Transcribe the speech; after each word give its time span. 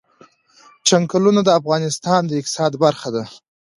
چنګلونه 0.87 1.41
د 1.43 1.49
افغانستان 1.59 2.21
د 2.27 2.31
اقتصاد 2.39 2.71
برخه 2.83 3.09
ده. 3.15 3.23